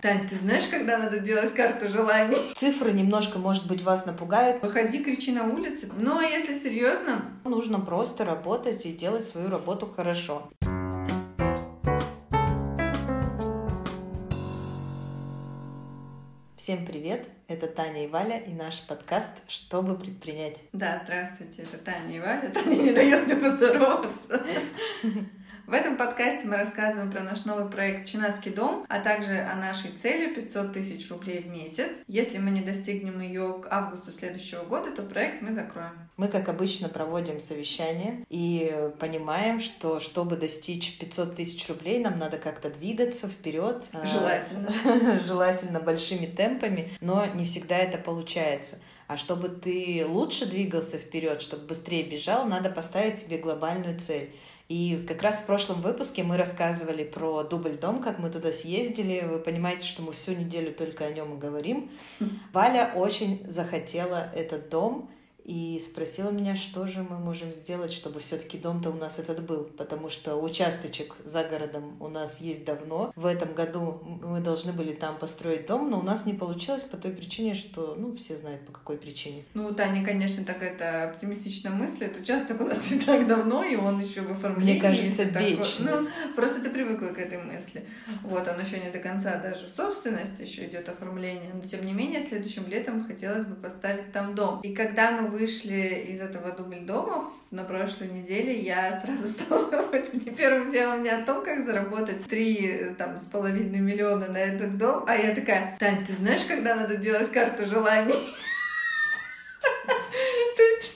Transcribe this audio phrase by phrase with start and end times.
[0.00, 2.38] Тань, ты знаешь, когда надо делать карту желаний?
[2.54, 4.62] Цифры немножко, может быть, вас напугают.
[4.62, 5.90] Выходи, кричи на улице.
[5.98, 7.22] Ну, а если серьезно?
[7.44, 10.50] Нужно просто работать и делать свою работу хорошо.
[16.56, 17.28] Всем привет!
[17.48, 20.62] Это Таня и Валя и наш подкаст «Чтобы предпринять».
[20.72, 22.48] Да, здравствуйте, это Таня и Валя.
[22.54, 24.46] Таня не дает мне поздороваться.
[25.70, 29.92] В этом подкасте мы рассказываем про наш новый проект «Чинаский дом», а также о нашей
[29.92, 31.98] цели 500 тысяч рублей в месяц.
[32.08, 35.92] Если мы не достигнем ее к августу следующего года, то проект мы закроем.
[36.16, 42.38] Мы, как обычно, проводим совещание и понимаем, что чтобы достичь 500 тысяч рублей, нам надо
[42.38, 43.84] как-то двигаться вперед.
[43.92, 45.20] А, Желательно.
[45.24, 48.80] Желательно большими темпами, но не всегда это получается.
[49.06, 54.32] А чтобы ты лучше двигался вперед, чтобы быстрее бежал, надо поставить себе глобальную цель.
[54.70, 59.26] И как раз в прошлом выпуске мы рассказывали про дубль дом, как мы туда съездили.
[59.28, 61.90] Вы понимаете, что мы всю неделю только о нем и говорим.
[62.52, 65.10] Валя очень захотела этот дом,
[65.44, 69.64] и спросила меня, что же мы можем сделать, чтобы все-таки дом-то у нас этот был,
[69.64, 73.12] потому что участочек за городом у нас есть давно.
[73.16, 76.96] В этом году мы должны были там построить дом, но у нас не получилось по
[76.96, 79.44] той причине, что, ну, все знают по какой причине.
[79.54, 82.16] Ну, Таня, конечно, так это оптимистично мыслит.
[82.18, 84.72] Участок у нас не так давно, и он еще в оформлении.
[84.72, 85.80] Мне кажется, вечность.
[85.80, 87.86] Ну, просто ты привыкла к этой мысли.
[88.22, 91.52] Вот, он еще не до конца даже в собственности, еще идет оформление.
[91.54, 94.60] Но, тем не менее, следующим летом хотелось бы поставить там дом.
[94.62, 100.32] И когда мы вышли из этого дубль-домов на прошлой неделе, я сразу стала думать мне
[100.32, 105.04] первым делом не о том, как заработать три там с половиной миллиона на этот дом,
[105.06, 108.12] а я такая, Тань, ты знаешь, когда надо делать карту желаний?
[110.56, 110.92] То есть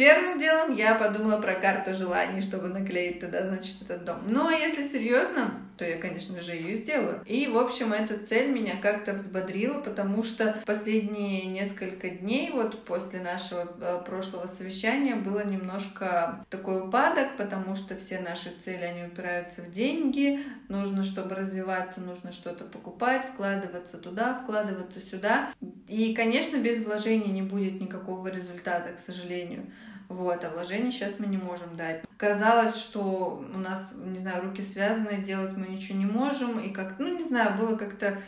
[0.00, 4.22] Первым делом я подумала про карту желаний, чтобы наклеить туда, значит, этот дом.
[4.30, 7.22] Но если серьезно, то я, конечно же, ее сделаю.
[7.26, 13.20] И, в общем, эта цель меня как-то взбодрила, потому что последние несколько дней, вот после
[13.20, 19.60] нашего э, прошлого совещания, было немножко такой упадок, потому что все наши цели, они упираются
[19.60, 25.50] в деньги, нужно, чтобы развиваться, нужно что-то покупать, вкладываться туда, вкладываться сюда.
[25.88, 29.66] И, конечно, без вложений не будет никакого результата, к сожалению.
[30.08, 32.02] Вот, а вложений сейчас мы не можем дать.
[32.16, 36.98] Казалось, что у нас, не знаю, руки связаны, делать мы ничего не можем, и как,
[36.98, 38.18] ну, не знаю, было как-то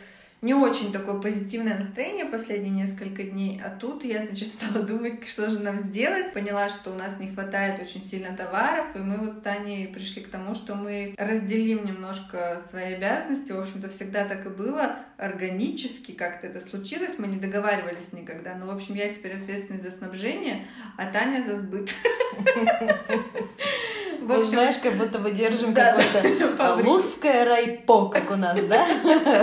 [0.43, 5.49] не очень такое позитивное настроение последние несколько дней, а тут я, значит, стала думать, что
[5.49, 6.33] же нам сделать.
[6.33, 10.21] Поняла, что у нас не хватает очень сильно товаров, и мы вот с Таней пришли
[10.21, 13.53] к тому, что мы разделим немножко свои обязанности.
[13.53, 18.53] В общем-то, всегда так и было, органически как-то это случилось, мы не договаривались никогда.
[18.55, 20.67] Но, в общем, я теперь ответственна за снабжение,
[20.97, 21.89] а Таня за сбыт.
[24.23, 26.55] В общем, знаешь, как будто мы держим да, какое-то
[27.21, 28.87] да, райпо, как у нас, да,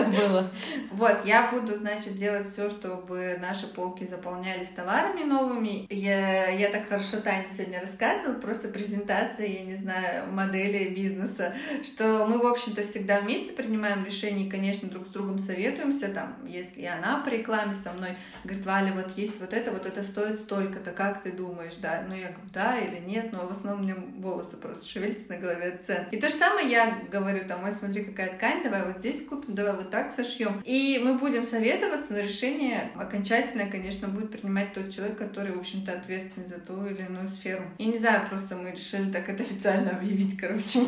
[0.04, 0.50] было.
[0.90, 5.86] Вот, я буду, значит, делать все, чтобы наши полки заполнялись товарами новыми.
[5.88, 12.26] Я, я так хорошо Таня сегодня рассказывала, просто презентация, я не знаю, модели бизнеса, что
[12.26, 16.84] мы, в общем-то, всегда вместе принимаем решения и, конечно, друг с другом советуемся, там, если
[16.84, 20.90] она по рекламе со мной говорит, Валя, вот есть вот это, вот это стоит столько-то,
[20.90, 22.04] как ты думаешь, да?
[22.08, 25.78] Ну, я говорю, да или нет, но в основном мне волосы просто шевелится на голове
[25.80, 26.06] цен.
[26.10, 29.54] И то же самое я говорю, там, ой, смотри, какая ткань, давай вот здесь купим,
[29.54, 30.60] давай вот так сошьем.
[30.64, 35.92] И мы будем советоваться, но решение окончательное, конечно, будет принимать тот человек, который, в общем-то,
[35.92, 37.64] ответственный за ту или иную сферу.
[37.78, 40.80] Я не знаю, просто мы решили так это официально объявить, короче.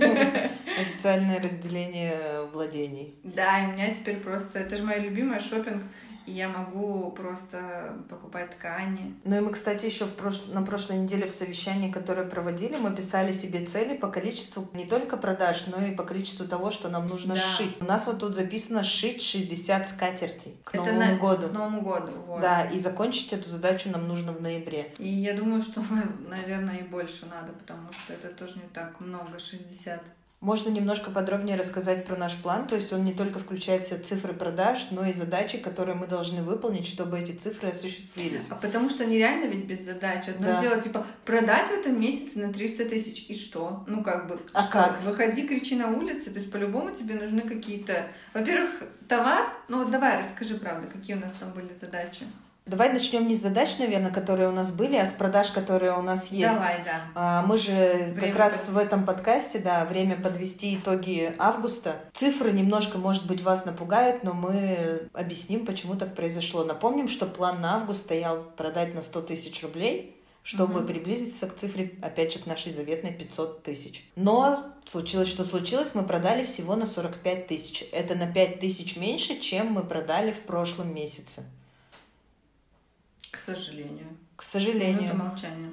[0.78, 2.16] Официальное разделение
[2.52, 3.14] владений.
[3.22, 5.82] Да, и у меня теперь просто, это же моя любимая шопинг
[6.26, 9.14] и я могу просто покупать ткани.
[9.24, 10.46] Ну и мы, кстати, еще в прош...
[10.46, 15.16] на прошлой неделе в совещании, которое проводили, мы писали себе цели по количеству не только
[15.16, 17.40] продаж, но и по количеству того, что нам нужно да.
[17.40, 17.80] сшить.
[17.80, 21.18] У нас вот тут записано сшить 60 скатертей к Это Новому на...
[21.18, 21.48] году.
[21.48, 22.40] К Новому году, вот.
[22.40, 24.92] Да, и закончить эту задачу нам нужно в ноябре.
[24.98, 25.82] И я думаю, что,
[26.28, 30.00] наверное, и больше надо, потому что это тоже не так много, 60.
[30.42, 34.00] Можно немножко подробнее рассказать про наш план, то есть он не только включает в себя
[34.00, 38.48] цифры продаж, но и задачи, которые мы должны выполнить, чтобы эти цифры осуществились.
[38.50, 40.28] А потому что нереально ведь без задач.
[40.28, 40.60] Одно да.
[40.60, 43.84] дело, типа, продать в этом месяце на 300 тысяч, и что?
[43.86, 44.72] Ну, как бы, а что?
[44.72, 45.02] как?
[45.04, 48.08] Выходи, кричи на улице, то есть по-любому тебе нужны какие-то...
[48.34, 48.70] Во-первых,
[49.06, 52.26] товар, ну вот давай расскажи, правда, какие у нас там были задачи.
[52.64, 56.02] Давай начнем не с задач, наверное, которые у нас были, а с продаж, которые у
[56.02, 56.54] нас есть.
[56.54, 57.00] Давай, да.
[57.14, 58.72] А, мы же время как раз подвести.
[58.72, 61.96] в этом подкасте, да, время подвести итоги августа.
[62.12, 66.62] Цифры немножко, может быть, вас напугают, но мы объясним, почему так произошло.
[66.64, 70.16] Напомним, что план на август стоял продать на 100 тысяч рублей.
[70.44, 70.88] чтобы Мгм.
[70.88, 74.10] приблизиться к цифре, опять же, к нашей заветной 500 тысяч.
[74.16, 77.84] Но случилось, что случилось, мы продали всего на 45 тысяч.
[77.92, 81.44] Это на 5 тысяч меньше, чем мы продали в прошлом месяце.
[83.32, 84.06] К сожалению.
[84.36, 85.16] К Минута сожалению.
[85.16, 85.72] молчания.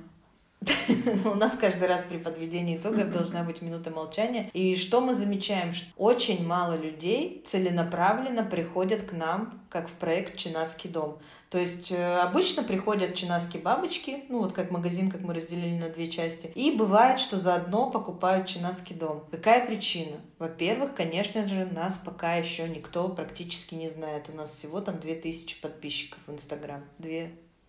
[1.26, 4.50] У нас каждый раз при подведении итогов должна быть минута молчания.
[4.54, 5.74] И что мы замечаем?
[5.74, 11.20] Что очень мало людей целенаправленно приходят к нам, как в проект «Чинаский дом».
[11.50, 15.90] То есть э, обычно приходят чинаские бабочки, ну вот как магазин, как мы разделили на
[15.90, 19.26] две части, и бывает, что заодно покупают чинаский дом.
[19.32, 20.18] Какая причина?
[20.38, 24.30] Во-первых, конечно же, нас пока еще никто практически не знает.
[24.30, 26.84] У нас всего там 2000 подписчиков в Инстаграм,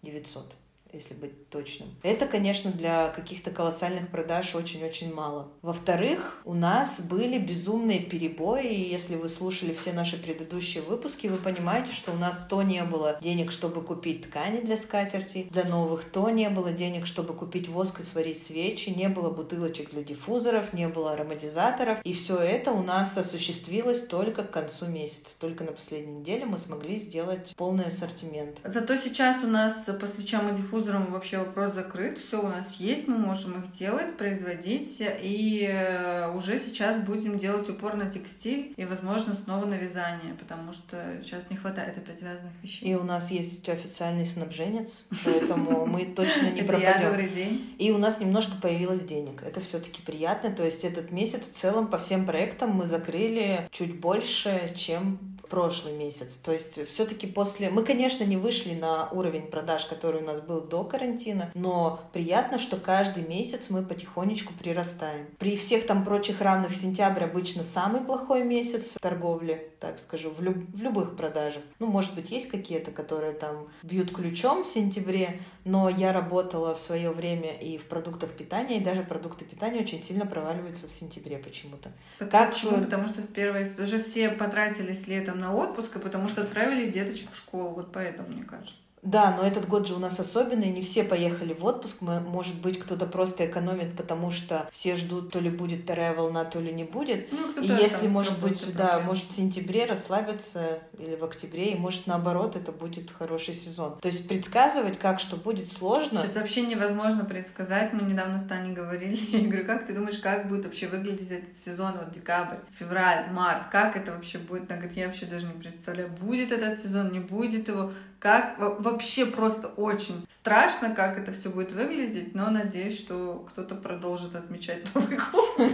[0.03, 0.60] 2900
[0.93, 1.89] если быть точным.
[2.03, 5.49] Это, конечно, для каких-то колоссальных продаж очень-очень мало.
[5.63, 11.37] Во-вторых, у нас были безумные перебои, и если вы слушали все наши предыдущие выпуски, вы
[11.37, 16.05] понимаете, что у нас то не было денег, чтобы купить ткани для скатерти, для новых,
[16.05, 20.73] то не было денег, чтобы купить воск и сварить свечи, не было бутылочек для диффузоров,
[20.73, 25.35] не было ароматизаторов, и все это у нас осуществилось только к концу месяца.
[25.39, 28.59] Только на последней неделе мы смогли сделать полный ассортимент.
[28.65, 32.19] Зато сейчас у нас по свечам и диффузорам вообще вопрос закрыт.
[32.19, 35.03] Все у нас есть, мы можем их делать, производить.
[35.23, 40.73] И э, уже сейчас будем делать упор на текстиль и, возможно, снова на вязание, потому
[40.73, 42.91] что сейчас не хватает опять вязаных вещей.
[42.91, 47.61] И у нас есть официальный снабженец, поэтому мы точно не пропадем.
[47.79, 49.43] И у нас немножко появилось денег.
[49.43, 50.51] Это все-таки приятно.
[50.51, 55.19] То есть этот месяц в целом по всем проектам мы закрыли чуть больше, чем
[55.51, 56.37] прошлый месяц.
[56.37, 57.69] То есть все-таки после...
[57.71, 62.59] Мы, конечно, не вышли на уровень продаж, который у нас был до карантина, но приятно,
[62.59, 65.27] что каждый месяц мы потихонечку прирастаем.
[65.39, 70.41] При всех там прочих равных сентябрь обычно самый плохой месяц в торговле, так скажу, в,
[70.41, 71.63] люб- в любых продажах.
[71.81, 76.79] Ну, может быть, есть какие-то, которые там бьют ключом в сентябре, но я работала в
[76.81, 81.39] свое время и в продуктах питания, и даже продукты питания очень сильно проваливаются в сентябре
[81.39, 81.91] почему-то.
[82.21, 82.77] Так Как почему?
[82.77, 83.69] вы- Потому что в первое...
[83.79, 87.71] Уже все потратились летом на отпуск, и потому что отправили деточек в школу.
[87.71, 88.77] Вот поэтому, мне кажется.
[89.03, 92.55] Да, но этот год же у нас особенный, не все поехали в отпуск, мы, может
[92.57, 96.73] быть, кто-то просто экономит, потому что все ждут, то ли будет вторая волна, то ли
[96.73, 97.33] не будет.
[97.33, 99.07] Ну, И если, может быть, да, проблемы.
[99.07, 103.99] может в сентябре расслабиться или в октябре, и может наоборот это будет хороший сезон.
[104.01, 106.19] То есть предсказывать, как что будет сложно.
[106.21, 107.93] Сейчас вообще невозможно предсказать.
[107.95, 109.17] Мы недавно с Таней говорили.
[109.31, 113.71] Я говорю, как ты думаешь, как будет вообще выглядеть этот сезон, вот декабрь, февраль, март?
[113.71, 114.71] Как это вообще будет?
[114.71, 117.93] Она говорит, я вообще даже не представляю, будет этот сезон, не будет его.
[118.21, 123.75] Как Во- вообще просто очень страшно, как это все будет выглядеть, но надеюсь, что кто-то
[123.75, 125.71] продолжит отмечать Новый год.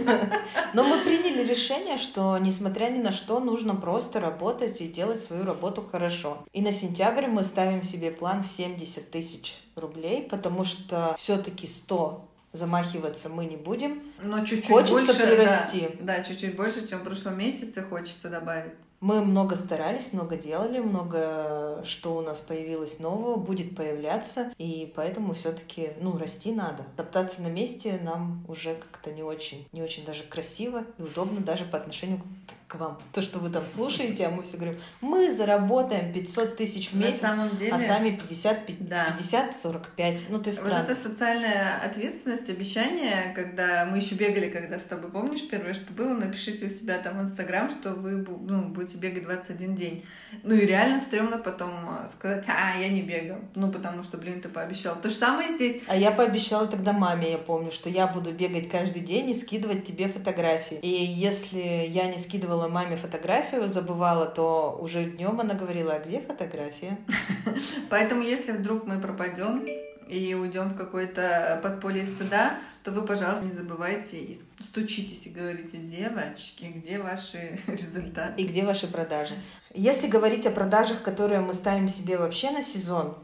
[0.73, 5.43] Но мы приняли решение, что несмотря ни на что, нужно просто работать и делать свою
[5.43, 6.45] работу хорошо.
[6.53, 12.25] И на сентябрь мы ставим себе план в 70 тысяч рублей, потому что все-таки 100
[12.53, 14.01] замахиваться мы не будем.
[14.23, 15.89] Но чуть-чуть Хочется больше, прирасти.
[15.99, 18.73] Да, да, чуть-чуть больше, чем в прошлом месяце хочется добавить.
[18.99, 25.33] Мы много старались, много делали, много что у нас появилось нового, будет появляться, и поэтому
[25.33, 26.83] все-таки, ну, расти надо.
[26.95, 31.65] Топтаться на месте нам уже как-то не очень, не очень даже красиво и удобно даже
[31.65, 32.21] по отношению
[32.67, 32.99] к вам.
[33.13, 37.05] То, что вы там слушаете, а мы все говорим, мы заработаем 500 тысяч в На
[37.05, 37.71] месяц, самом деле...
[37.71, 39.11] а сами 50, Да.
[39.17, 40.19] 50, 45.
[40.29, 40.83] Ну, то есть Вот странно.
[40.83, 46.13] эта социальная ответственность, обещание, когда мы еще бегали, когда с тобой, помнишь, первое, что было,
[46.13, 50.05] напишите у себя там в Инстаграм, что вы ну, будете бегать 21 день.
[50.43, 51.71] Ну и реально стрёмно потом
[52.03, 53.37] э, сказать, а, я не бегал.
[53.55, 54.99] Ну, потому что, блин, ты пообещал.
[54.99, 55.83] То же самое здесь.
[55.87, 59.85] А я пообещала тогда маме, я помню, что я буду бегать каждый день и скидывать
[59.85, 60.79] тебе фотографии.
[60.81, 66.21] И если я не скидывала маме фотографию, забывала, то уже днем она говорила, а где
[66.21, 66.97] фотография?
[67.89, 69.65] Поэтому, если вдруг мы пропадем
[70.09, 75.77] и уйдем в какое-то подполье стыда, то вы, пожалуйста, не забывайте и стучитесь и говорите,
[75.77, 78.41] девочки, где ваши результаты?
[78.41, 79.35] И где ваши продажи?
[79.73, 83.17] Если говорить о продажах, которые мы ставим себе вообще на сезон,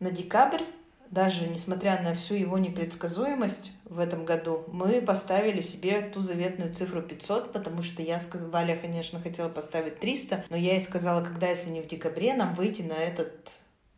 [0.00, 0.62] на декабрь,
[1.10, 7.02] даже несмотря на всю его непредсказуемость в этом году, мы поставили себе ту заветную цифру
[7.02, 11.48] 500, потому что я сказала, Валя, конечно, хотела поставить 300, но я ей сказала, когда,
[11.48, 13.52] если не в декабре, нам выйти на этот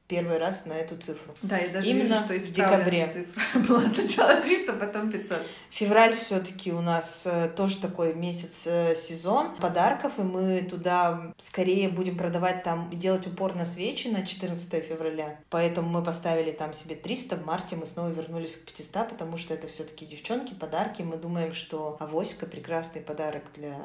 [0.08, 1.34] первый раз на эту цифру.
[1.42, 3.08] Да, я даже Именно вижу, что в декабре.
[3.08, 5.38] цифра была сначала 300, потом 500.
[5.70, 11.90] Февраль все-таки у нас э, тоже такой месяц э, сезон подарков, и мы туда скорее
[11.90, 15.38] будем продавать там делать упор на свечи на 14 февраля.
[15.50, 19.52] Поэтому мы поставили там себе 300, в марте мы снова вернулись к 500, потому что
[19.52, 21.02] это все-таки девчонки, подарки.
[21.02, 23.76] Мы думаем, что авоська прекрасный подарок для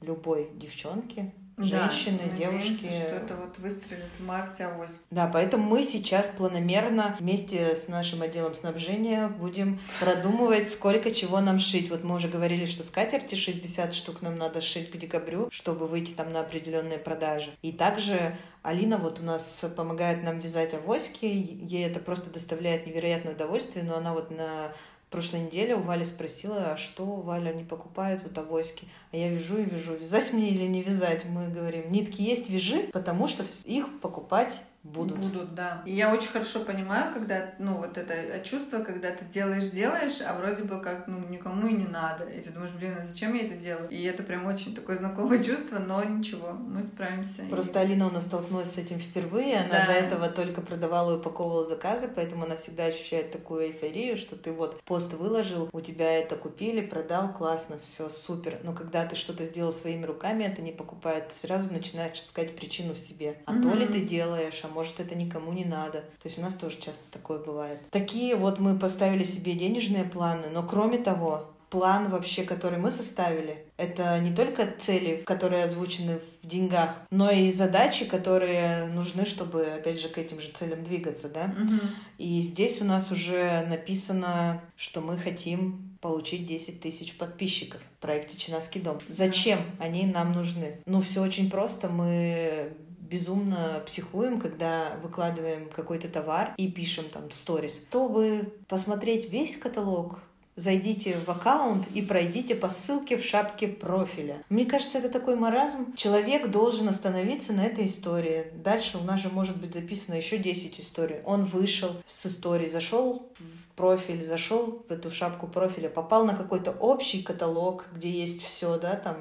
[0.00, 1.32] любой девчонки.
[1.64, 2.86] Женщины, да, девушки.
[2.86, 4.98] что это вот выстрелит в марте авось.
[5.10, 11.58] Да, поэтому мы сейчас планомерно вместе с нашим отделом снабжения будем продумывать, сколько чего нам
[11.58, 11.90] шить.
[11.90, 16.12] Вот мы уже говорили, что скатерти 60 штук нам надо шить к декабрю, чтобы выйти
[16.12, 17.50] там на определенные продажи.
[17.62, 23.32] И также Алина вот у нас помогает нам вязать авоськи, ей это просто доставляет невероятное
[23.32, 24.72] удовольствие, но она вот на
[25.10, 28.86] прошлой неделе у Вали спросила, а что Валя не покупает вот авоськи.
[29.12, 31.24] А я вяжу и вяжу, вязать мне или не вязать.
[31.24, 35.18] Мы говорим, нитки есть, вяжи, потому что их покупать Будут.
[35.18, 35.82] Будут, да.
[35.84, 40.34] И я очень хорошо понимаю, когда, ну, вот это чувство, когда ты делаешь, делаешь, а
[40.38, 42.24] вроде бы как, ну, никому и не надо.
[42.24, 43.90] И ты думаешь, блин, а зачем я это делаю?
[43.90, 47.42] И это прям очень такое знакомое чувство, но ничего, мы справимся.
[47.50, 47.82] Просто и...
[47.82, 49.86] Алина у нас столкнулась с этим впервые, она да.
[49.86, 54.50] до этого только продавала и упаковывала заказы, поэтому она всегда ощущает такую эйфорию, что ты
[54.50, 58.58] вот пост выложил, у тебя это купили, продал, классно, все супер.
[58.62, 62.94] Но когда ты что-то сделал своими руками, это не покупает, ты сразу начинаешь искать причину
[62.94, 63.36] в себе.
[63.44, 63.62] А mm-hmm.
[63.62, 66.00] то ли ты делаешь, а может это никому не надо.
[66.00, 67.78] То есть у нас тоже часто такое бывает.
[67.90, 73.64] Такие вот мы поставили себе денежные планы, но кроме того, план вообще, который мы составили,
[73.76, 80.00] это не только цели, которые озвучены в деньгах, но и задачи, которые нужны, чтобы, опять
[80.00, 81.44] же, к этим же целям двигаться, да.
[81.44, 81.80] Угу.
[82.18, 88.36] И здесь у нас уже написано, что мы хотим получить 10 тысяч подписчиков в проекте
[88.36, 88.98] «Чинаский дом».
[89.08, 90.80] Зачем они нам нужны?
[90.86, 91.88] Ну, все очень просто.
[91.88, 92.72] Мы
[93.10, 97.82] безумно психуем, когда выкладываем какой-то товар и пишем там сторис.
[97.88, 100.20] Чтобы посмотреть весь каталог,
[100.56, 104.42] зайдите в аккаунт и пройдите по ссылке в шапке профиля.
[104.48, 105.94] Мне кажется, это такой маразм.
[105.96, 108.46] Человек должен остановиться на этой истории.
[108.54, 111.20] Дальше у нас же может быть записано еще 10 историй.
[111.24, 116.72] Он вышел с истории, зашел в профиль, зашел в эту шапку профиля, попал на какой-то
[116.72, 119.16] общий каталог, где есть все, да, там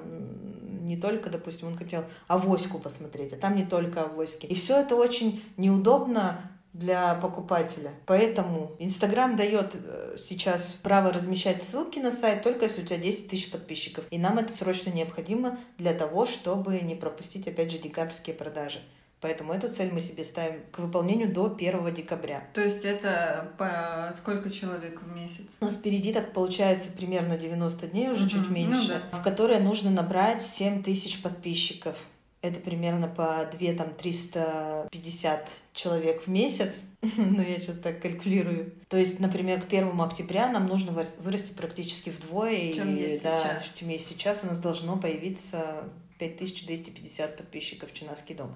[0.89, 4.48] не только, допустим, он хотел авоську посмотреть, а там не только авоськи.
[4.48, 7.91] И все это очень неудобно для покупателя.
[8.08, 13.29] Поэтому Инстаграм дает э, сейчас право размещать ссылки на сайт только если у тебя 10
[13.29, 14.05] тысяч подписчиков.
[14.10, 18.81] И нам это срочно необходимо для того, чтобы не пропустить, опять же, декабрьские продажи.
[19.21, 22.47] Поэтому эту цель мы себе ставим к выполнению до 1 декабря.
[22.53, 25.57] То есть это по сколько человек в месяц?
[25.59, 28.29] У нас впереди так получается примерно 90 дней, уже угу.
[28.29, 29.17] чуть ну меньше, ну, да.
[29.17, 31.97] в которые нужно набрать 7 тысяч подписчиков.
[32.41, 36.85] Это примерно по 2, там, 350 человек в месяц.
[37.01, 38.71] ну, я сейчас так калькулирую.
[38.88, 42.71] То есть, например, к первому октября нам нужно вырасти практически вдвое.
[42.71, 43.73] Чем и, есть да, сейчас.
[43.75, 45.83] Чем есть сейчас у нас должно появиться
[46.19, 48.55] 5250 подписчиков в Чинаский дом.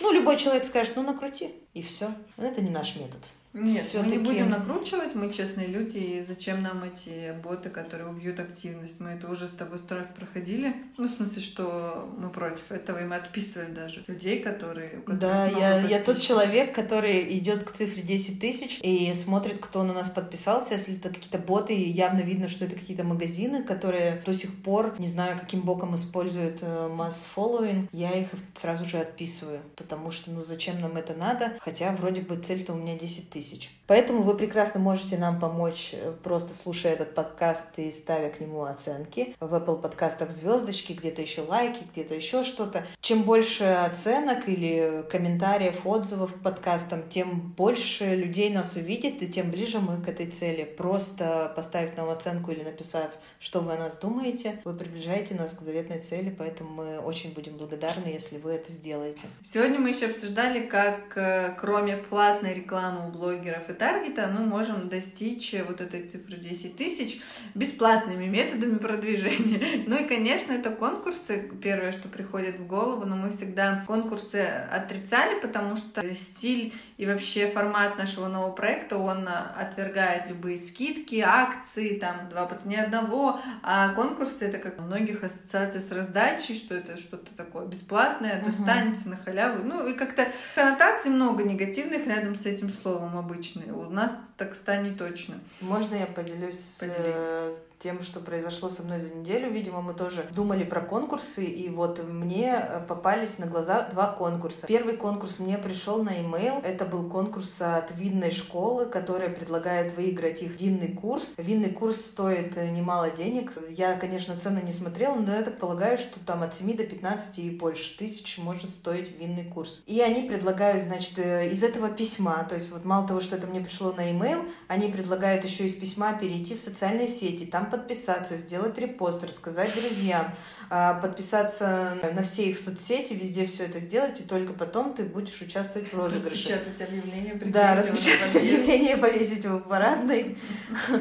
[0.00, 2.10] Ну, любой человек скажет, ну, накрути, и все.
[2.36, 3.20] Это не наш метод.
[3.54, 8.38] Нет, мы не будем накручивать, мы честные люди, и зачем нам эти боты, которые убьют
[8.40, 9.00] активность?
[9.00, 10.74] Мы это уже с тобой сто раз проходили.
[10.98, 15.02] Ну, в смысле, что мы против этого, и мы отписываем даже людей, которые...
[15.06, 19.94] Да, я, я тот человек, который идет к цифре 10 тысяч и смотрит, кто на
[19.94, 20.74] нас подписался.
[20.74, 25.08] Если это какие-то боты, явно видно, что это какие-то магазины, которые до сих пор, не
[25.08, 30.80] знаю, каким боком используют э, масс-фолловинг, я их сразу же отписываю, потому что, ну, зачем
[30.80, 31.56] нам это надо?
[31.60, 33.70] Хотя вроде бы цель-то у меня 10 тысяч тысяч.
[33.86, 38.64] Поэтому вы прекрасно можете нам помочь, э, просто слушая этот подкаст и ставя к нему
[38.64, 39.34] оценки.
[39.40, 42.84] В Apple подкастах звездочки, где-то еще лайки, где-то еще что-то.
[43.00, 49.50] Чем больше оценок или комментариев, отзывов к подкастам, тем больше людей нас увидит, и тем
[49.50, 50.64] ближе мы к этой цели.
[50.64, 55.60] Просто поставив нам оценку или написав, что вы о нас думаете, вы приближаете нас к
[55.62, 59.22] заветной цели, поэтому мы очень будем благодарны, если вы это сделаете.
[59.50, 64.88] Сегодня мы еще обсуждали, как э, кроме платной рекламы у блогеров и таргета мы можем
[64.88, 67.20] достичь вот этой цифры 10 тысяч
[67.54, 69.84] бесплатными методами продвижения.
[69.88, 75.40] Ну и, конечно, это конкурсы, первое, что приходит в голову, но мы всегда конкурсы отрицали,
[75.40, 82.28] потому что стиль и вообще формат нашего нового проекта, он отвергает любые скидки, акции, там,
[82.28, 86.96] два по цене одного, а конкурсы это как у многих ассоциаций с раздачей, что это
[86.96, 89.10] что-то такое бесплатное, достанется угу.
[89.10, 89.64] на халяву.
[89.64, 93.62] Ну и как-то коннотаций много негативных рядом с этим словом обычно.
[93.74, 95.40] У нас так станет точно.
[95.60, 99.50] Можно я поделюсь, э, поделюсь тем, что произошло со мной за неделю.
[99.50, 104.66] Видимо, мы тоже думали про конкурсы, и вот мне э, попались на глаза два конкурса.
[104.66, 106.64] Первый конкурс мне пришел на e-mail.
[106.64, 111.34] Это был конкурс от винной школы, которая предлагает выиграть их винный курс.
[111.38, 113.52] Винный курс стоит э, немало денег.
[113.70, 117.38] Я, конечно, цены не смотрела, но я так полагаю, что там от 7 до 15
[117.38, 119.82] и больше тысяч может стоить винный курс.
[119.86, 123.60] И они предлагают, значит, из этого письма, то есть вот мало того, что это мне
[123.60, 127.44] пришло на e-mail, они предлагают еще из письма перейти в социальные сети.
[127.44, 130.26] Там подписаться, сделать репост, рассказать друзьям,
[130.68, 135.92] подписаться на все их соцсети, везде все это сделать, и только потом ты будешь участвовать
[135.92, 136.52] в розыгрыше.
[136.54, 137.34] Распечатать объявление.
[137.46, 140.36] Да, распечатать объявление, повесить его в парадной.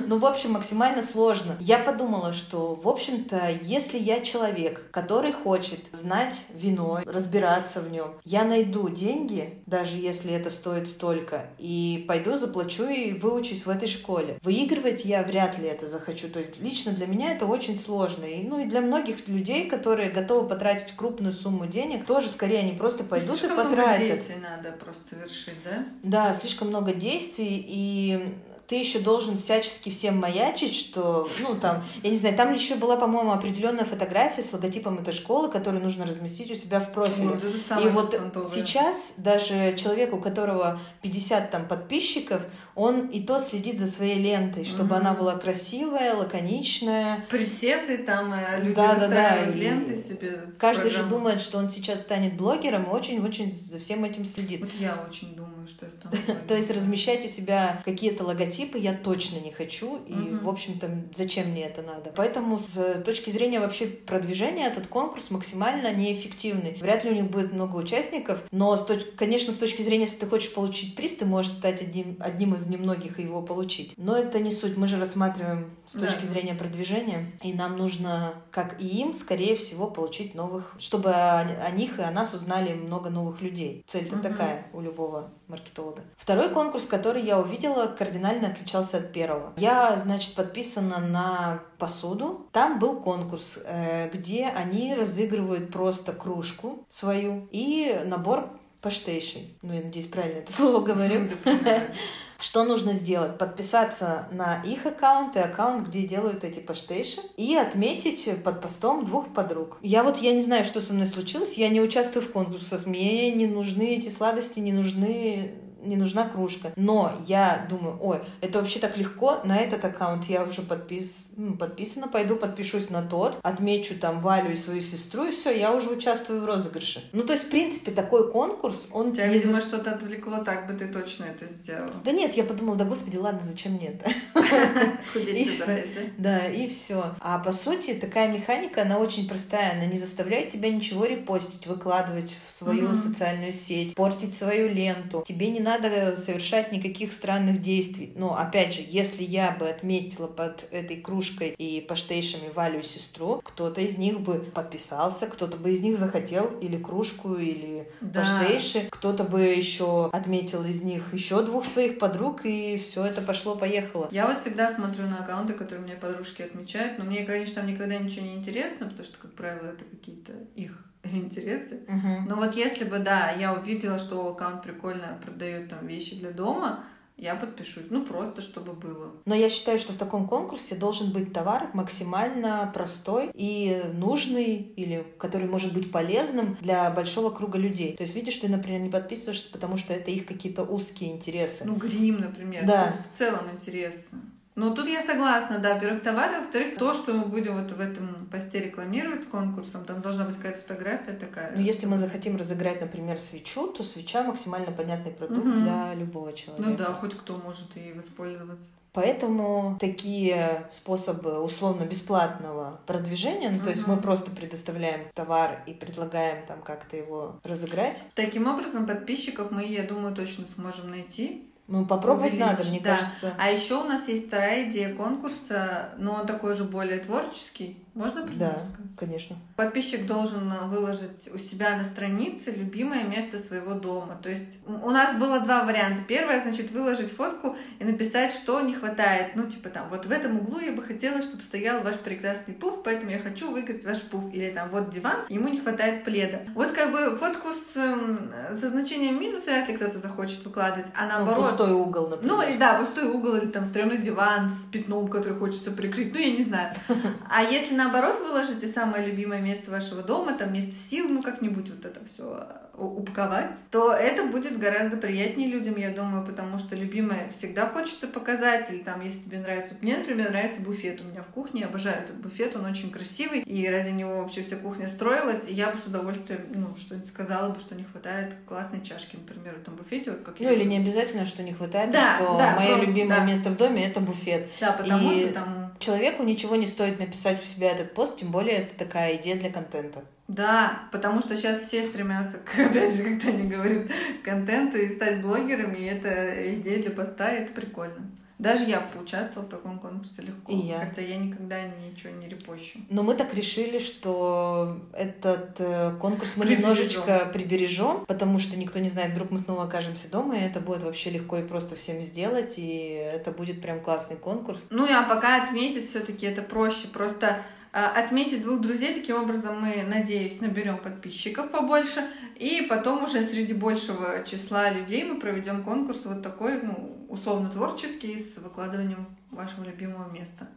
[0.08, 1.58] Ну, в общем, максимально сложно.
[1.60, 8.14] Я подумала, что, в общем-то, если я человек, который хочет знать вино, разбираться в нем,
[8.24, 13.90] я найду деньги, даже если это стоит столько, и пойду, заплачу и выучусь в этой
[13.90, 14.40] школе.
[14.44, 16.30] Выигрывать я вряд ли это захочу.
[16.30, 18.26] То есть лично для меня это очень сложно.
[18.26, 22.74] И, ну и для многих людей, которые готовы потратить крупную сумму денег, тоже скорее они
[22.74, 24.00] просто пойдут слишком и потратят.
[24.00, 25.86] Много действий надо просто совершить, да?
[26.04, 28.36] Да, слишком много действий, и
[28.68, 32.98] ты еще должен всячески всем маячить, что, ну, там, я не знаю, там еще была,
[32.98, 37.28] по-моему, определенная фотография с логотипом этой школы, которую нужно разместить у себя в профиле.
[37.30, 42.42] Вот, это самое и вот сейчас даже человек, у которого 50 там подписчиков,
[42.76, 44.96] он и то следит за своей лентой, чтобы Мгм.
[44.96, 47.26] она была красивая, лаконичная.
[47.30, 50.42] Пресеты, там э, люди Да, да, да, выстраивают и ленты себе.
[50.60, 51.10] Каждый же программу.
[51.18, 54.60] думает, что он сейчас станет блогером и очень-очень за всем этим следит.
[54.62, 58.94] Вот я очень думаю, что я стану То есть размещать у себя какие-то логотипы я
[58.94, 62.12] точно не хочу, и, в общем-то, зачем мне это надо?
[62.16, 66.78] Поэтому с точки зрения вообще продвижения этот конкурс максимально неэффективный.
[66.80, 70.18] Вряд ли у них будет много участников, но, с точ- конечно, с точки зрения, если
[70.18, 73.94] ты хочешь получить приз, ты можешь стать одним, одним из немногих его получить.
[73.98, 76.08] Но это не суть, мы же рассматриваем с Да.
[76.08, 81.40] точки зрения продвижения, и нам нужно, как и им, скорее всего, получить новых, чтобы о,
[81.42, 83.84] о них и о нас узнали много новых людей.
[83.88, 84.24] Цель-то Мгм.
[84.24, 86.04] такая у любого маркетолога.
[86.18, 89.54] Второй конкурс, который я увидела, кардинально отличался от первого.
[89.58, 92.48] Я, значит, подписана на посуду.
[92.52, 98.50] Там был конкурс, э, где они разыгрывают просто кружку свою и набор
[98.82, 99.58] паштейшей.
[99.62, 101.30] Ну, я надеюсь, правильно это слово говорю.
[102.40, 103.38] Что нужно сделать?
[103.38, 109.34] Подписаться на их аккаунт и аккаунт, где делают эти паштейши, и отметить под постом двух
[109.34, 109.78] подруг.
[109.82, 113.32] Я вот, я не знаю, что со мной случилось, я не участвую в конкурсах, мне
[113.32, 115.54] не нужны эти сладости, не нужны
[115.88, 116.72] не нужна кружка.
[116.76, 121.30] Но я думаю, ой, это вообще так легко, на этот аккаунт я уже подпис...
[121.38, 125.74] ну, подписана, пойду подпишусь на тот, отмечу там Валю и свою сестру, и все, я
[125.74, 127.04] уже участвую в розыгрыше.
[127.14, 129.14] Ну, то есть, в принципе, такой конкурс, он...
[129.14, 131.94] Тебя, не видимо, что-то отвлекло, так бы ты точно это сделала.
[132.04, 134.04] Да нет, я подумала, да господи, ладно, зачем нет?
[135.14, 136.02] Худеть И собираюсь, да?
[136.18, 137.16] Да, и все.
[137.20, 139.74] А по сути, такая механика, она очень простая.
[139.74, 145.24] Она не заставляет тебя ничего репостить, выкладывать в свою социальную сеть, портить свою ленту.
[145.28, 145.77] Тебе не надо
[146.18, 148.14] совершать никаких странных действий.
[148.16, 153.42] Но, опять же, если я бы отметила под этой кружкой и паштейшами Валю и сестру,
[153.44, 158.22] кто-то из них бы подписался, кто-то бы из них захотел или кружку, или Да.
[158.22, 164.08] паштейши, кто-то бы еще отметил из них еще двух своих подруг, и все это пошло-поехало.
[164.12, 167.98] Я вот всегда смотрю на аккаунты, которые мне подружки отмечают, но мне, конечно, там никогда
[167.98, 171.82] ничего не интересно, потому что, как правило, это какие-то их интересы.
[171.88, 172.26] Мгм.
[172.28, 176.84] Но вот если бы, да, я увидела, что аккаунт прикольно продает там вещи для дома,
[177.18, 177.86] я подпишусь.
[177.90, 179.12] Ну, просто чтобы было.
[179.26, 185.04] Но я считаю, что в таком конкурсе должен быть товар максимально простой и нужный, или
[185.18, 187.98] который может быть полезным для большого круга людей.
[187.98, 191.66] То есть, видишь, ты, например, не подписываешься, потому что это их какие-то узкие интересы.
[191.66, 192.66] Ну, грим, например.
[192.66, 192.94] Да.
[192.96, 194.20] Тут в целом интересно.
[194.58, 197.80] Но тут я согласна, да, во-первых, товар, а во-вторых, то, что мы будем вот в
[197.80, 201.56] этом посте рекламировать конкурсом, там должна быть какая-то фотография такая.
[201.56, 205.62] Но если мы захотим разыграть, например, свечу, то свеча максимально понятный продукт Мгм.
[205.62, 206.68] для любого человека.
[206.68, 208.72] Ну да, хоть кто может и воспользоваться.
[208.94, 216.64] Поэтому такие способы условно-бесплатного продвижения, ну, то есть мы просто предоставляем товар и предлагаем там
[216.64, 221.47] как-то его разыграть, Таким образом, подписчиков мы, я думаю, точно сможем найти.
[221.68, 222.98] Ну, попробовать Увеличить, надо, мне да.
[222.98, 223.34] кажется.
[223.38, 227.78] А еще у нас есть вторая идея конкурса, но он такой же более творческий.
[227.98, 228.62] Можно него Да,
[228.96, 229.36] конечно.
[229.56, 234.20] Подписчик должен э, выложить у себя на странице любимое место своего дома.
[234.22, 236.04] То есть у нас было два варианта.
[236.08, 239.32] Первое, значит, выложить фотку и написать, что не хватает.
[239.36, 242.84] Ну, типа там, вот в этом углу я бы хотела, чтобы стоял ваш прекрасный пуф,
[242.84, 244.32] поэтому я хочу выиграть ваш пуф.
[244.32, 246.42] Или там, вот диван, ему не хватает пледа.
[246.54, 251.04] Вот как бы фотку с, эм, со значением минус вряд ли кто-то захочет выкладывать, а
[251.04, 251.50] Ну, наоборот...
[251.50, 252.36] пустой угол, например.
[252.36, 256.14] Ну, и да, пустой угол или там стрёмный диван с пятном, который хочется прикрыть.
[256.14, 256.76] Ну, я не знаю.
[257.30, 262.00] А если наоборот выложите самое любимое место вашего дома, там место сил, как-нибудь вот это
[262.06, 268.08] все упаковать, то это будет гораздо приятнее людям, я думаю, потому что любимое всегда хочется
[268.08, 269.76] показать, или там, если тебе нравится...
[269.82, 273.40] Мне, например, нравится буфет у меня в кухне, я обожаю этот буфет, он очень красивый,
[273.40, 277.52] и ради него вообще вся кухня строилась, и я бы с удовольствием, ну, что-нибудь сказала
[277.52, 280.64] бы, что не хватает классной чашки, например, в этом буфете, вот как Ну я или
[280.64, 283.26] не обязательно, что не хватает, Да, что да, мое просто, любимое да.
[283.26, 284.48] место в доме это буфет.
[284.62, 285.74] Да, потому И что там...
[285.80, 289.50] человеку ничего не стоит написать у себя этот пост, тем более это такая идея для
[289.52, 290.04] контента.
[290.28, 293.90] Да, потому что сейчас все стремятся, к, опять же, как Таня говорит,
[294.22, 298.12] к контенту и стать блогерами, и это идея для поста, и это прикольно.
[298.40, 300.78] Даже я поучаствовала в таком конкурсе легко, И я.
[300.78, 302.78] хотя я никогда ничего не репощу.
[302.92, 306.62] Но мы так решили, что этот э, конкурс мы Прибережем.
[306.62, 310.84] немножечко прибережем, потому что никто не знает, вдруг мы снова окажемся дома, и это будет
[310.84, 314.68] вообще легко и просто всем сделать, и это будет прям классный конкурс.
[314.70, 316.90] Ну, а пока отметить все-таки это проще.
[316.90, 323.54] Просто отметить двух друзей, таким образом мы, надеюсь, наберем подписчиков побольше, и потом уже среди
[323.54, 330.10] большего числа людей мы проведем конкурс вот такой, ну, условно творческий, с выкладыванием вашего любимого
[330.12, 330.48] места.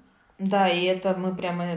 [0.40, 1.76] Да, и это мы прямо,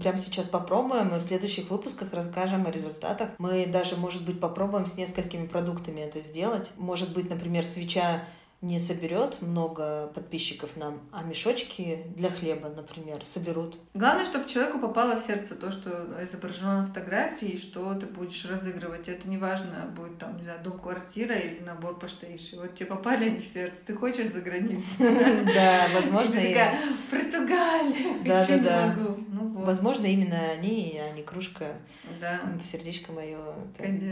[0.00, 3.30] прямо сейчас попробуем, и в следующих выпусках расскажем о результатах.
[3.38, 6.72] Мы даже, может быть, попробуем с несколькими продуктами это сделать.
[6.76, 8.24] Может быть, например, свеча
[8.64, 13.76] не соберет много подписчиков нам, а мешочки для хлеба, например, соберут.
[13.92, 15.90] Главное, чтобы человеку попало в сердце то, что
[16.22, 19.08] изображено на фотографии, что ты будешь разыгрывать.
[19.08, 22.56] Это не важно, будет там, не знаю, дом-квартира или набор по штейши.
[22.56, 24.82] Вот тебе попали они в сердце, ты хочешь за границу.
[24.98, 26.56] Да, возможно, и-
[27.10, 28.96] Португалия, Да, да, да.
[29.28, 31.74] Ну возможно, именно они, а не кружка
[32.20, 32.40] да.
[32.62, 33.38] в сердечко мое.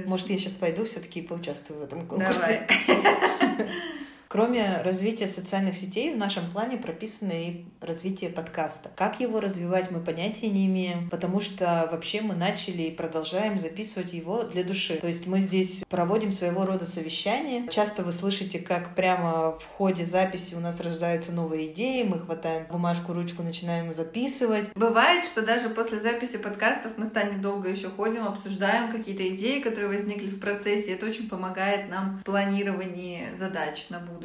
[0.06, 2.66] Может, я сейчас пойду все-таки и поучаствую в этом конкурсе.
[4.32, 8.90] Кроме развития социальных сетей, в нашем плане прописано и развитие подкаста.
[8.96, 14.14] Как его развивать, мы понятия не имеем, потому что вообще мы начали и продолжаем записывать
[14.14, 14.96] его для души.
[14.96, 17.68] То есть мы здесь проводим своего рода совещания.
[17.68, 22.66] Часто вы слышите, как прямо в ходе записи у нас рождаются новые идеи, мы хватаем
[22.70, 24.70] бумажку, ручку, начинаем записывать.
[24.74, 29.60] Бывает, что даже после записи подкастов мы с Таней долго еще ходим, обсуждаем какие-то идеи,
[29.60, 30.92] которые возникли в процессе.
[30.92, 34.21] Это очень помогает нам в планировании задач на будущее.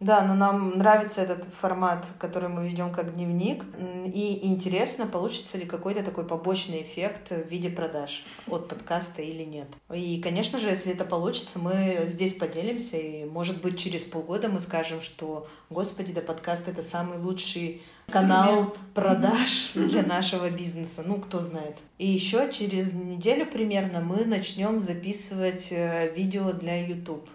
[0.00, 3.64] Да, но нам нравится этот формат, который мы ведем как дневник.
[4.06, 9.68] И интересно, получится ли какой-то такой побочный эффект в виде продаж от подкаста или нет.
[9.92, 12.96] И, конечно же, если это получится, мы здесь поделимся.
[12.96, 18.74] И, может быть, через полгода мы скажем, что, господи, да подкаст— это самый лучший канал
[18.94, 21.02] продаж для нашего бизнеса.
[21.06, 21.76] Ну, кто знает.
[21.98, 27.28] И еще через неделю примерно мы начнем записывать э, видео для YouTube.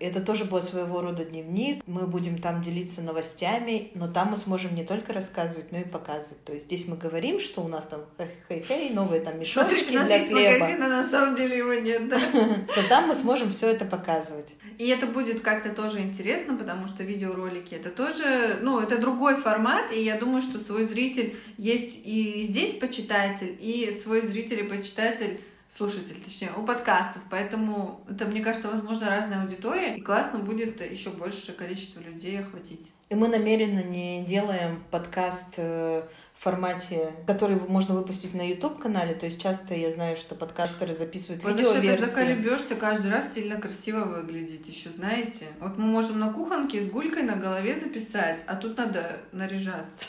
[0.00, 1.82] Это тоже будет своего рода дневник.
[1.86, 6.42] Мы будем там делиться новостями, но там мы сможем не только рассказывать, но и показывать.
[6.44, 8.00] То есть здесь мы говорим, что у нас там
[8.48, 10.52] хей-хей, новые там мешочки Смотрите, у нас для есть хлеба.
[10.58, 12.20] магазин, а на самом деле его нет, да.
[12.74, 14.54] То там мы сможем все это показывать.
[14.78, 19.92] И это будет как-то тоже интересно, потому что видеоролики это тоже, ну, это другой формат,
[19.92, 25.40] и я думаю, что свой зритель есть и здесь почитатель, и свой зритель и почитатель
[25.68, 27.22] слушатель, точнее, у подкастов.
[27.30, 32.92] Поэтому это, мне кажется, возможно, разная аудитория, и классно будет еще большее количество людей охватить.
[33.08, 36.02] И мы намеренно не делаем подкаст э,
[36.46, 39.14] формате, который можно выпустить на YouTube-канале.
[39.14, 43.60] То есть часто я знаю, что подкастеры записывают Потому что ты заколебешься каждый раз сильно
[43.60, 45.46] красиво выглядеть, еще знаете.
[45.58, 50.06] Вот мы можем на кухонке с гулькой на голове записать, а тут надо наряжаться.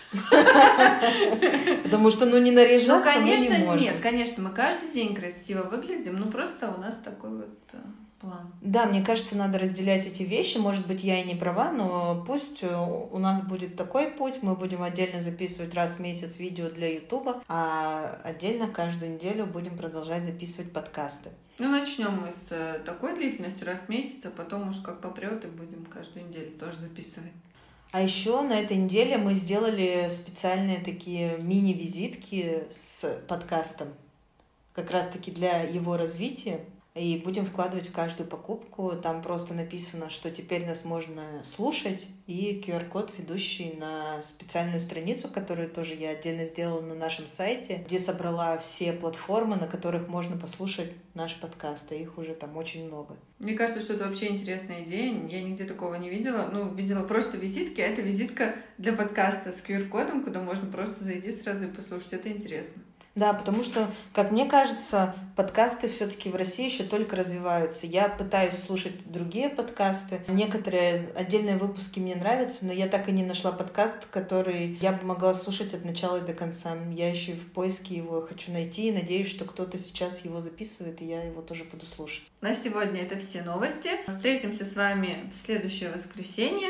[1.83, 6.17] Потому что, ну, не Ну, наряжаться не конечно, нет, конечно, мы каждый день красиво выглядим,
[6.17, 7.77] ну просто у нас такой вот э,
[8.19, 8.53] план.
[8.61, 10.57] Да, мне кажется, надо разделять эти вещи.
[10.57, 14.41] Может быть, я и не права, но пусть э, у нас будет такой путь.
[14.41, 19.77] Мы будем отдельно записывать раз в месяц видео для Ютуба, а отдельно каждую неделю будем
[19.77, 21.29] продолжать записывать подкасты.
[21.59, 25.43] Ну, начнем мы с э, такой длительностью раз в месяц, а потом уж как попрет
[25.45, 27.31] и будем каждую неделю тоже записывать.
[27.91, 33.87] А еще на этой неделе мы сделали специальные такие мини-визитки с подкастом,
[34.73, 36.59] как раз-таки для его развития.
[36.97, 38.93] И будем вкладывать в каждую покупку.
[39.01, 42.07] Там просто написано, что теперь нас можно слушать.
[42.25, 47.99] И QR-код, ведущий на специальную страницу, которую тоже я отдельно сделала на нашем сайте, где
[47.99, 51.91] собрала все платформы, на которых можно послушать наш подкаст.
[51.91, 53.15] А их уже там очень много.
[53.39, 55.13] Мне кажется, что это вообще интересная идея.
[55.27, 56.49] Я нигде такого не видела.
[56.51, 61.31] Ну, видела просто визитки, а это визитка для подкаста с QR-кодом, куда можно просто зайти
[61.31, 62.13] сразу и послушать.
[62.13, 62.81] Это интересно.
[63.17, 67.87] Да, потому что, как мне кажется, подкасты все-таки в России еще только развиваются.
[67.87, 70.21] Я пытаюсь слушать другие подкасты.
[70.27, 75.03] Некоторые отдельные выпуски мне нравятся, но я так и не нашла подкаст, который я бы
[75.03, 76.75] могла слушать от начала и до конца.
[76.91, 81.05] Я еще в поиске его хочу найти и надеюсь, что кто-то сейчас его записывает, и
[81.05, 82.23] я его тоже буду слушать.
[82.41, 83.89] На сегодня это все новости.
[84.07, 86.69] Встретимся с вами в следующее воскресенье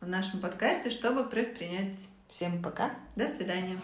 [0.00, 2.06] в нашем подкасте, чтобы предпринять.
[2.28, 2.92] Всем пока!
[3.16, 3.80] До свидания.